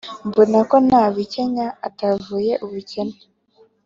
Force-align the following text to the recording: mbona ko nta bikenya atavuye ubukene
mbona 0.27 0.59
ko 0.69 0.75
nta 0.87 1.03
bikenya 1.15 1.67
atavuye 1.87 2.53
ubukene 2.65 3.17